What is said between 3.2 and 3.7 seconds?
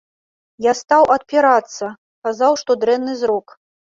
зрок.